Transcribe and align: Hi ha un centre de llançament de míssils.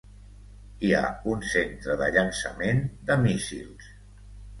Hi 0.85 0.89
ha 0.99 1.01
un 1.33 1.43
centre 1.49 1.97
de 1.99 2.07
llançament 2.15 2.81
de 3.11 3.19
míssils. 3.27 3.91